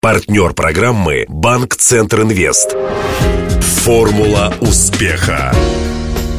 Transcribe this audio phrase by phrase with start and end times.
[0.00, 2.76] Партнер программы «Банк Центр Инвест».
[3.82, 5.52] Формула успеха.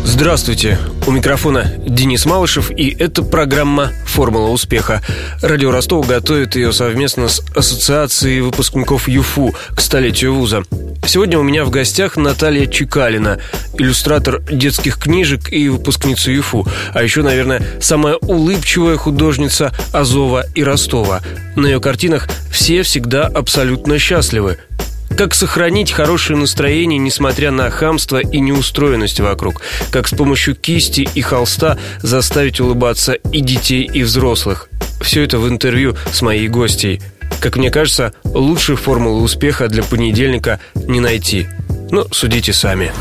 [0.03, 5.01] Здравствуйте, у микрофона Денис Малышев, и это программа «Формула успеха».
[5.41, 10.63] Радио Ростов готовит ее совместно с Ассоциацией выпускников ЮФУ к столетию вуза.
[11.05, 13.39] Сегодня у меня в гостях Наталья Чекалина,
[13.77, 21.21] иллюстратор детских книжек и выпускница ЮФУ, а еще, наверное, самая улыбчивая художница Азова и Ростова.
[21.55, 24.57] На ее картинах все всегда абсолютно счастливы–
[25.19, 29.61] как сохранить хорошее настроение, несмотря на хамство и неустроенность вокруг?
[29.91, 34.69] Как с помощью кисти и холста заставить улыбаться и детей, и взрослых?
[35.01, 37.01] Все это в интервью с моей гостьей.
[37.41, 41.49] Как мне кажется, лучшей формулы успеха для понедельника не найти.
[41.91, 42.93] Ну, судите сами.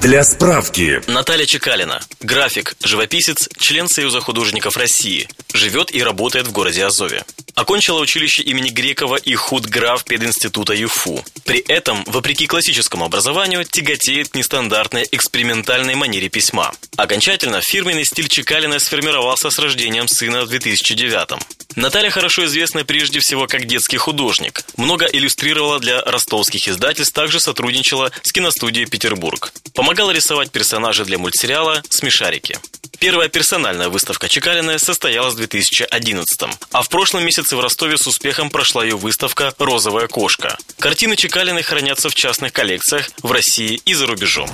[0.00, 1.02] Для справки.
[1.08, 2.00] Наталья Чекалина.
[2.20, 5.28] График, живописец, член Союза художников России.
[5.52, 7.24] Живет и работает в городе Азове.
[7.56, 11.24] Окончила училище имени Грекова и худграф пединститута ЮФУ.
[11.44, 16.72] При этом, вопреки классическому образованию, тяготеет нестандартной экспериментальной манере письма.
[16.96, 21.42] Окончательно фирменный стиль Чекалина сформировался с рождением сына в 2009 -м.
[21.78, 24.64] Наталья хорошо известна прежде всего как детский художник.
[24.76, 29.52] Много иллюстрировала для ростовских издательств, также сотрудничала с киностудией «Петербург».
[29.74, 32.58] Помогала рисовать персонажей для мультсериала «Смешарики».
[32.98, 36.52] Первая персональная выставка Чекалиной состоялась в 2011 -м.
[36.72, 40.58] А в прошлом месяце в Ростове с успехом прошла ее выставка «Розовая кошка».
[40.80, 44.50] Картины Чекалиной хранятся в частных коллекциях в России и за рубежом.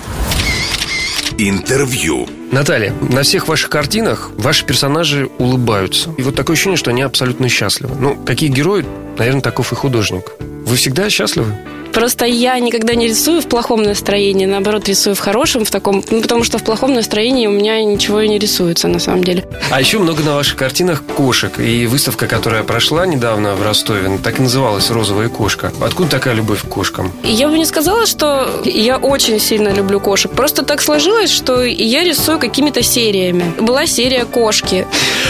[1.38, 2.28] Интервью.
[2.52, 6.14] Наталья, на всех ваших картинах ваши персонажи улыбаются.
[6.16, 7.94] И вот такое ощущение, что они абсолютно счастливы.
[7.98, 8.84] Ну, какие герои,
[9.18, 10.24] наверное, таков и художник.
[10.40, 11.54] Вы всегда счастливы?
[11.94, 16.20] Просто я никогда не рисую в плохом настроении, наоборот, рисую в хорошем, в таком, ну,
[16.20, 19.44] потому что в плохом настроении у меня ничего и не рисуется, на самом деле.
[19.70, 21.58] А еще много на ваших картинах кошек.
[21.58, 25.72] И выставка, которая прошла недавно в Ростове, так и называлась «Розовая кошка».
[25.80, 27.12] Откуда такая любовь к кошкам?
[27.22, 30.32] Я бы не сказала, что я очень сильно люблю кошек.
[30.32, 33.54] Просто так сложилось, что я рисую какими-то сериями.
[33.60, 34.86] Была серия кошки.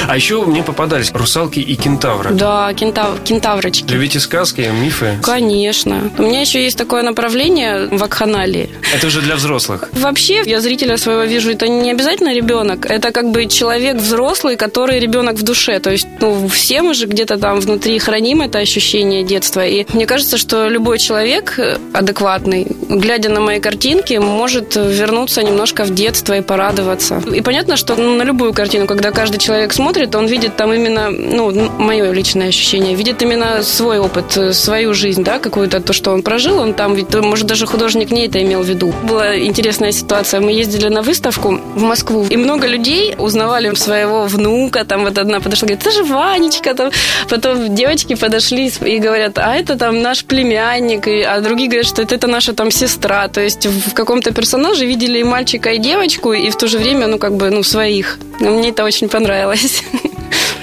[0.09, 2.31] А еще мне попадались русалки и кентавры.
[2.31, 3.22] Да, кентав...
[3.22, 3.93] кентаврочки.
[3.93, 5.19] Любите сказки, мифы?
[5.22, 6.11] Конечно.
[6.19, 8.69] У меня еще еще есть такое направление в вакханалии.
[8.94, 9.88] Это уже для взрослых?
[9.92, 12.87] Вообще, я зрителя своего вижу, это не обязательно ребенок.
[12.87, 15.81] Это как бы человек взрослый, который ребенок в душе.
[15.81, 19.66] То есть, ну, все мы же где-то там внутри храним это ощущение детства.
[19.66, 21.59] И мне кажется, что любой человек
[21.93, 27.20] адекватный, глядя на мои картинки, может вернуться немножко в детство и порадоваться.
[27.34, 31.10] И понятно, что ну, на любую картину, когда каждый человек смотрит, он видит там именно,
[31.10, 36.22] ну, мое личное ощущение, видит именно свой опыт, свою жизнь, да, какую-то то, что он
[36.22, 38.93] прожил жил, он там, ведь, может, даже художник не это имел в виду.
[39.03, 40.41] Была интересная ситуация.
[40.41, 44.84] Мы ездили на выставку в Москву, и много людей узнавали своего внука.
[44.84, 46.75] Там вот одна подошла, говорит, это же Ванечка.
[46.75, 46.91] Там.
[47.31, 51.09] Потом девочки подошли и говорят, а это там наш племянник.
[51.27, 53.28] А другие говорят, что это, это наша там сестра.
[53.28, 57.06] То есть в каком-то персонаже видели и мальчика, и девочку, и в то же время,
[57.06, 58.19] ну, как бы, ну, своих.
[58.41, 59.82] Мне это очень понравилось.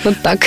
[0.04, 0.40] Вот так.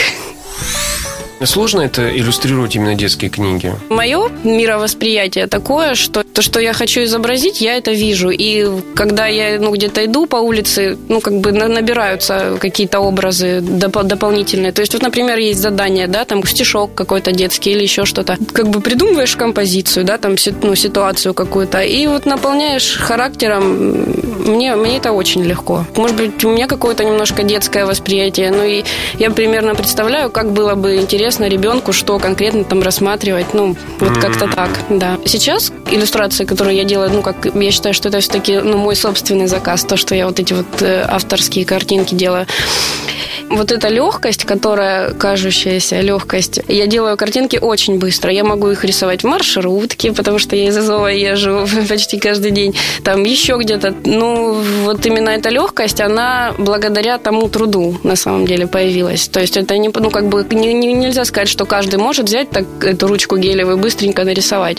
[1.43, 3.72] Сложно это иллюстрировать именно детские книги?
[3.91, 8.31] Мое мировосприятие такое, что то, что я хочу изобразить, я это вижу.
[8.31, 14.05] И когда я ну, где-то иду по улице, ну, как бы набираются какие-то образы доп-
[14.05, 14.72] дополнительные.
[14.72, 18.39] То есть, вот, например, есть задание, да, там стишок какой-то детский или еще что-то.
[18.53, 24.05] Как бы придумываешь композицию, да, там ну, ситуацию какую-то, и вот наполняешь характером.
[24.47, 25.84] Мне, мне это очень легко.
[25.97, 28.84] Может быть, у меня какое-то немножко детское восприятие, но и
[29.19, 33.55] я примерно представляю, как было бы интересно интересно ребенку, что конкретно там рассматривать.
[33.55, 34.21] Ну, вот mm-hmm.
[34.21, 35.19] как-то так, да.
[35.25, 39.47] Сейчас иллюстрации, которые я делаю, ну, как я считаю, что это все-таки ну, мой собственный
[39.47, 42.47] заказ, то, что я вот эти вот э, авторские картинки делаю
[43.50, 48.32] вот эта легкость, которая кажущаяся легкость, я делаю картинки очень быстро.
[48.32, 52.75] Я могу их рисовать в маршрутке, потому что я из Азова езжу почти каждый день.
[53.03, 53.94] Там еще где-то.
[54.04, 54.54] Ну,
[54.84, 59.28] вот именно эта легкость, она благодаря тому труду на самом деле появилась.
[59.28, 62.50] То есть это не, ну, как бы не, не, нельзя сказать, что каждый может взять
[62.50, 64.78] так эту ручку гелевую быстренько нарисовать.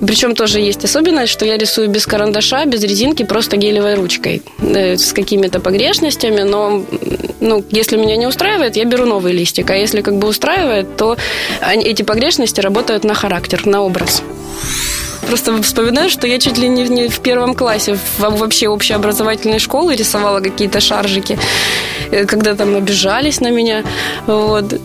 [0.00, 4.96] Причем тоже есть особенность, что я рисую без карандаша, без резинки, просто гелевой ручкой э,
[4.96, 6.84] с какими-то погрешностями, но
[7.40, 11.16] ну, если меня не устраивает, я беру новый листик, а если как бы устраивает, то
[11.62, 14.22] эти погрешности работают на характер, на образ.
[15.28, 20.80] Просто вспоминаю, что я чуть ли не в первом классе вообще общеобразовательной школы рисовала какие-то
[20.80, 21.38] шаржики,
[22.10, 23.84] э, когда там обижались на меня.
[24.26, 24.80] Вот.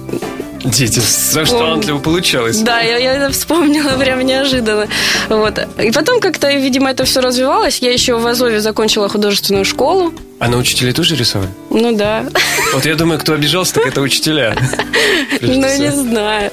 [0.64, 2.60] Дети, за что талантливо получалось.
[2.60, 4.88] Да, я, я это вспомнила прям неожиданно.
[5.30, 5.60] Вот.
[5.82, 7.80] И потом как-то, видимо, это все развивалось.
[7.80, 10.14] Я еще в Азове закончила художественную школу.
[10.40, 11.50] А на учителей тоже рисовали?
[11.70, 12.26] Ну да.
[12.74, 14.56] Вот я думаю, кто обижался, так это учителя.
[15.42, 16.52] Ну, не знаю.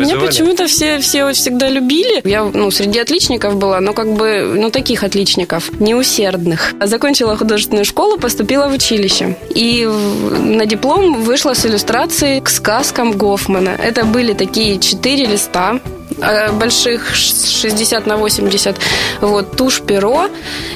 [0.00, 2.20] Меня почему-то все, все всегда любили.
[2.24, 6.74] Я, ну, среди отличников была, но как бы, ну, таких отличников, неусердных.
[6.80, 9.36] Закончила художественную школу, поступила в училище.
[9.54, 13.70] И на диплом вышла с иллюстрацией к сказкам Гофмана.
[13.70, 15.80] Это были такие четыре листа,
[16.20, 18.76] э, больших 60 на 80,
[19.20, 20.28] вот, тушь, перо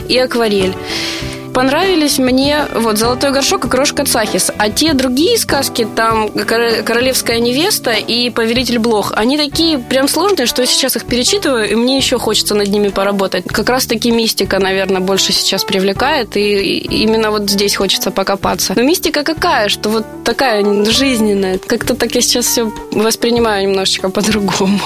[0.09, 0.75] и акварель
[1.55, 4.51] понравились мне вот «Золотой горшок» и «Крошка Цахис».
[4.59, 10.63] А те другие сказки, там «Королевская невеста» и «Повелитель блох», они такие прям сложные, что
[10.63, 13.45] я сейчас их перечитываю, и мне еще хочется над ними поработать.
[13.47, 18.75] Как раз-таки мистика, наверное, больше сейчас привлекает, и именно вот здесь хочется покопаться.
[18.77, 21.59] Но мистика какая, что вот такая жизненная.
[21.59, 24.81] Как-то так я сейчас все воспринимаю немножечко по-другому.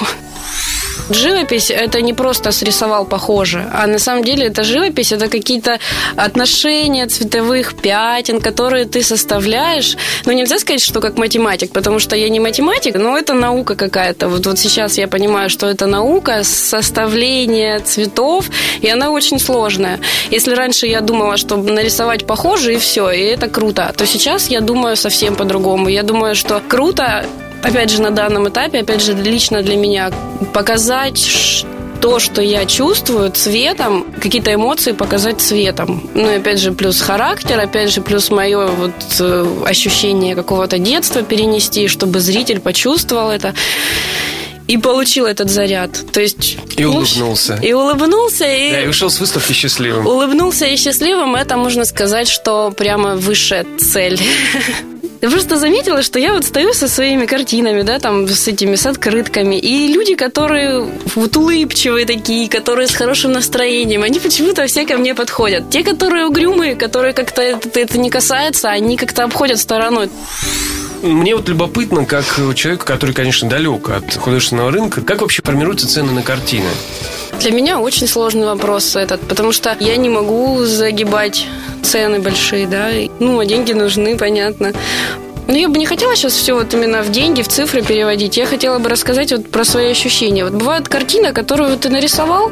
[1.09, 5.79] Живопись– это не просто срисовал похоже, а на самом деле это живопись, это какие-то
[6.15, 6.58] отношения
[7.07, 9.97] цветовых пятен, которые ты составляешь.
[10.25, 14.27] Ну, нельзя сказать, что как математик, потому что я не математик, но это наука какая-то.
[14.27, 18.49] Вот, вот сейчас я понимаю, что это наука, составление цветов,
[18.81, 19.99] и она очень сложная.
[20.31, 24.61] Если раньше я думала, что нарисовать похоже, и все, и это круто, то сейчас я
[24.61, 25.89] думаю совсем по-другому.
[25.89, 27.25] Я думаю, что круто
[27.63, 30.11] опять же, на данном этапе, опять же, лично для меня,
[30.53, 31.65] показать
[32.01, 36.09] то, что я чувствую цветом, какие-то эмоции показать цветом.
[36.13, 41.21] Ну и опять же, плюс характер, опять же, плюс мое вот э, ощущение какого-то детства
[41.21, 43.53] перенести, чтобы зритель почувствовал это
[44.69, 45.91] и получил этот заряд.
[46.13, 46.57] То есть...
[46.77, 47.55] И ну, улыбнулся.
[47.55, 48.45] И улыбнулся.
[48.45, 48.71] И...
[48.71, 50.05] Да, и ушел с выставки счастливым.
[50.05, 54.19] Улыбнулся и счастливым, это можно сказать, что прямо высшая цель.
[55.21, 58.85] Я просто заметила, что я вот стою со своими картинами, да, там, с этими, с
[58.85, 64.97] открытками, и люди, которые вот улыбчивые такие, которые с хорошим настроением, они почему-то все ко
[64.97, 65.69] мне подходят.
[65.69, 70.09] Те, которые угрюмые, которые как-то это, это не касается, они как-то обходят стороной.
[71.01, 72.25] Мне вот любопытно, как
[72.55, 76.67] человек, который, конечно, далек от художественного рынка, как вообще формируются цены на картины?
[77.39, 81.47] Для меня очень сложный вопрос этот, потому что я не могу загибать
[81.83, 82.89] цены большие, да.
[83.19, 84.73] Ну, а деньги нужны, понятно.
[85.49, 88.37] Но я бы не хотела сейчас все вот именно в деньги, в цифры переводить.
[88.37, 90.43] Я хотела бы рассказать вот про свои ощущения.
[90.43, 92.51] Вот бывает картина, которую ты нарисовал,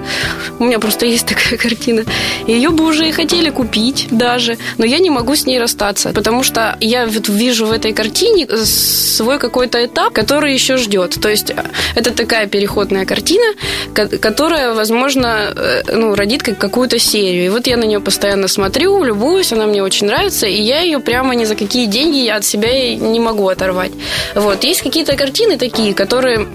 [0.58, 2.06] у меня просто есть такая картина,
[2.48, 6.42] ее бы уже и хотели купить даже, но я не могу с ней расстаться, потому
[6.42, 11.22] что я вот вижу в этой картине свой какой-то этап, который еще ждет.
[11.22, 13.46] То есть э, это такая переходная картина,
[13.94, 17.46] которая, возможно, э, ну, родит какую-то серию.
[17.46, 21.00] И вот я на нее постоянно смотрю, любуюсь, она мне очень нравится, и я ее
[21.00, 23.92] прямо ни за какие деньги от себя не могу оторвать.
[24.36, 24.64] Вот.
[24.64, 26.48] Есть какие-то картины такие, которые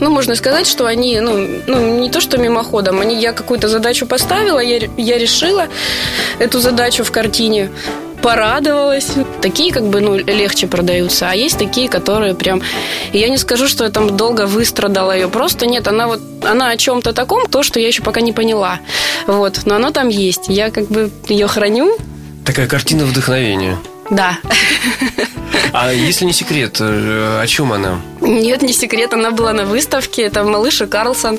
[0.00, 4.06] ну, можно сказать, что они, ну, ну не то что мимоходом, они, я какую-то задачу
[4.06, 5.68] поставила, я, я решила
[6.38, 7.70] эту задачу в картине,
[8.22, 9.08] порадовалась.
[9.40, 12.62] Такие как бы, ну, легче продаются, а есть такие, которые прям...
[13.12, 16.76] Я не скажу, что я там долго выстрадала ее, просто нет, она вот, она о
[16.76, 18.80] чем-то таком, то, что я еще пока не поняла.
[19.26, 20.48] Вот, но она там есть.
[20.48, 21.96] Я как бы ее храню.
[22.44, 23.78] Такая картина вдохновения.
[24.10, 24.38] Да.
[25.72, 28.00] А если не секрет, э, о чем она?
[28.20, 31.38] Нет, не секрет, она была на выставке, это малыш и Карлсон.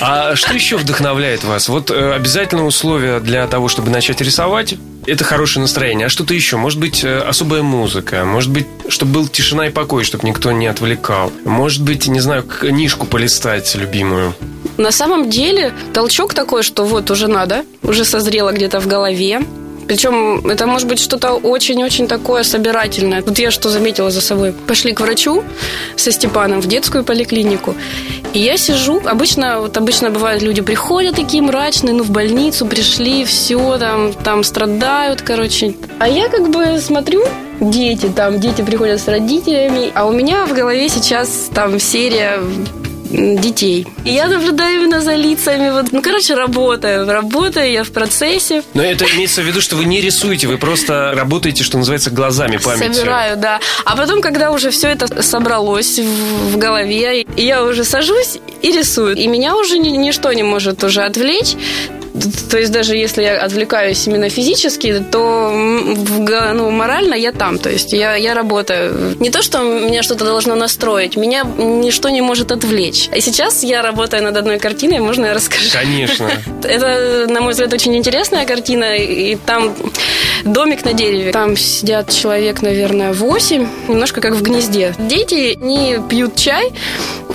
[0.00, 1.68] А что еще вдохновляет вас?
[1.68, 4.74] Вот э, обязательное условие для того, чтобы начать рисовать,
[5.06, 6.06] это хорошее настроение.
[6.06, 6.56] А что-то еще?
[6.56, 8.24] Может быть, э, особая музыка?
[8.24, 11.32] Может быть, чтобы был тишина и покой, чтобы никто не отвлекал?
[11.44, 14.34] Может быть, не знаю, книжку полистать любимую?
[14.76, 19.40] На самом деле, толчок такой, что вот уже надо, уже созрело где-то в голове.
[19.88, 23.22] Причем это может быть что-то очень-очень такое собирательное.
[23.22, 24.52] Вот я что заметила за собой.
[24.52, 25.42] Пошли к врачу
[25.96, 27.74] со Степаном в детскую поликлинику.
[28.34, 33.24] И я сижу, обычно, вот обычно бывает, люди приходят такие мрачные, ну, в больницу пришли,
[33.24, 35.74] все, там, там страдают, короче.
[35.98, 37.24] А я как бы смотрю,
[37.60, 42.40] дети, там, дети приходят с родителями, а у меня в голове сейчас там серия
[43.10, 43.86] детей.
[44.04, 45.70] И я наблюдаю именно за лицами.
[45.70, 47.10] Вот, ну, короче, работаю.
[47.10, 48.62] Работаю, я в процессе.
[48.74, 52.58] Но это имеется в виду, что вы не рисуете, вы просто работаете, что называется, глазами,
[52.58, 52.94] памятью.
[52.94, 53.60] Собираю, да.
[53.84, 59.16] А потом, когда уже все это собралось в, в голове, я уже сажусь и рисую.
[59.16, 61.54] И меня уже ничто не может уже отвлечь.
[62.50, 67.58] То есть даже если я отвлекаюсь именно физически, то ну, морально я там.
[67.58, 69.16] То есть я, я работаю.
[69.20, 73.08] Не то, что меня что-то должно настроить, меня ничто не может отвлечь.
[73.14, 75.70] И сейчас я работаю над одной картиной, можно я расскажу?
[75.72, 76.30] Конечно.
[76.62, 78.96] Это, на мой взгляд, очень интересная картина.
[78.96, 79.74] И там
[80.44, 81.32] домик на дереве.
[81.32, 83.66] Там сидят человек, наверное, восемь.
[83.88, 84.94] Немножко как в гнезде.
[84.98, 86.72] Дети не пьют чай.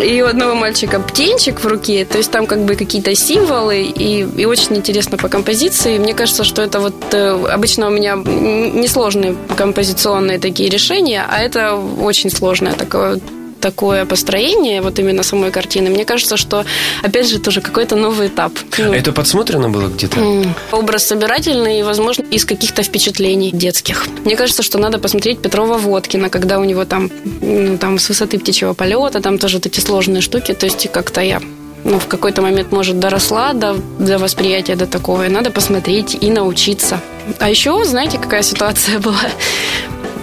[0.02, 2.06] И у одного мальчика птенчик в руке.
[2.06, 3.84] То есть там как бы какие-то символы.
[3.84, 6.00] И, и очень очень интересно по композиции.
[6.00, 11.76] Мне кажется, что это вот э, обычно у меня несложные композиционные такие решения, а это
[11.76, 13.20] очень сложное такое
[13.62, 16.66] такое построение, вот именно самой картины, мне кажется, что,
[17.02, 18.52] опять же, тоже какой-то новый этап.
[18.78, 20.44] Ну, а это подсмотрено было где-то?
[20.74, 24.08] Образ собирательный, возможно, из каких-то впечатлений детских.
[24.26, 27.10] Мне кажется, что надо посмотреть Петрова Водкина, когда у него там,
[27.42, 31.22] ну, там с высоты птичьего полета, там тоже вот эти сложные штуки, то есть как-то
[31.22, 31.42] я
[31.84, 36.30] ну, в какой-то момент, может, доросла до, до восприятия до такого, и надо посмотреть и
[36.30, 37.00] научиться.
[37.40, 39.20] А еще, знаете, какая ситуация была?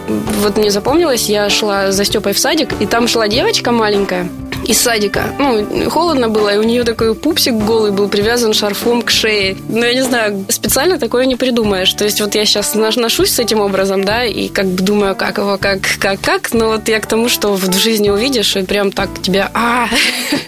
[0.09, 4.29] Вот мне запомнилось, я шла за Степой в садик, и там шла девочка маленькая,
[4.71, 5.35] из садика.
[5.39, 9.57] Ну, холодно было, и у нее такой пупсик голый был привязан шарфом к шее.
[9.69, 11.93] Ну, я не знаю, специально такое не придумаешь.
[11.93, 15.39] То есть вот я сейчас ношусь с этим образом, да, и как бы думаю, как
[15.39, 18.93] его, как, как, как, но вот я к тому, что в жизни увидишь, и прям
[18.93, 19.89] так тебя, а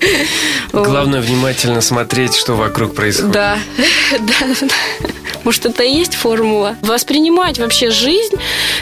[0.73, 3.33] Главное внимательно смотреть, что вокруг происходит.
[3.33, 3.59] Да,
[4.21, 4.69] да,
[5.45, 6.77] может, это и есть формула?
[6.83, 8.37] Воспринимать вообще жизнь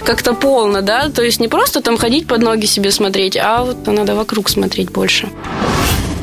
[0.05, 1.09] как-то полно, да?
[1.09, 4.91] То есть не просто там ходить под ноги себе смотреть, а вот надо вокруг смотреть
[4.91, 5.29] больше.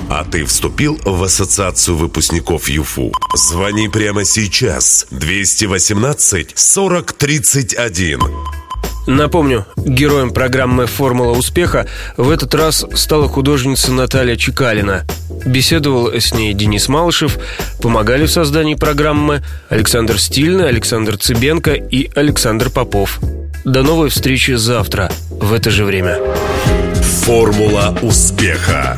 [0.10, 3.12] А ты вступил в ассоциацию выпускников ЮФУ?
[3.36, 5.06] Звони прямо сейчас.
[5.12, 8.57] 218 40 31.
[9.08, 11.88] Напомню, героем программы «Формула успеха»
[12.18, 15.06] в этот раз стала художница Наталья Чекалина.
[15.46, 17.40] Беседовал с ней Денис Малышев,
[17.82, 23.20] помогали в создании программы Александр Стильный, Александр Цыбенко и Александр Попов.
[23.64, 26.20] До новой встречи завтра в это же время.
[27.24, 28.98] Формула успеха.